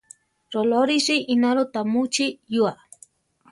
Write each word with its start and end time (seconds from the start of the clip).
Rolórisi 0.53 1.15
ináro 1.35 1.63
ta 1.73 1.81
muchí 1.93 2.27
yua. 2.55 2.73